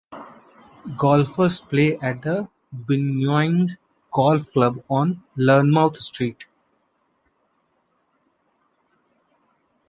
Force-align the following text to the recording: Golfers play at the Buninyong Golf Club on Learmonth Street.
Golfers 0.97 1.59
play 1.61 1.95
at 1.99 2.23
the 2.23 2.49
Buninyong 2.75 3.77
Golf 4.11 4.51
Club 4.51 4.83
on 4.89 5.21
Learmonth 5.37 5.97
Street. 5.97 6.47